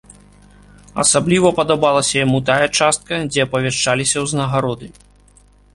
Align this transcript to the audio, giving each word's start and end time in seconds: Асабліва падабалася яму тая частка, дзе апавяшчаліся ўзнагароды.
Асабліва 1.03 1.51
падабалася 1.59 2.11
яму 2.25 2.37
тая 2.49 2.67
частка, 2.81 3.13
дзе 3.29 3.39
апавяшчаліся 3.47 4.17
ўзнагароды. 4.27 4.87